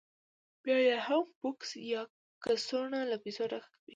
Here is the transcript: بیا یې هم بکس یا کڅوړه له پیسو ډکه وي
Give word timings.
بیا 0.63 0.77
یې 0.87 0.95
هم 1.07 1.25
بکس 1.41 1.69
یا 1.93 2.01
کڅوړه 2.43 3.01
له 3.11 3.17
پیسو 3.23 3.43
ډکه 3.51 3.69
وي 3.71 3.79